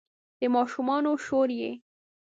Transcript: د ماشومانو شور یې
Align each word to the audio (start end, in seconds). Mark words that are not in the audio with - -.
د 0.39 0.41
ماشومانو 0.55 1.11
شور 1.25 1.49
یې 1.59 1.71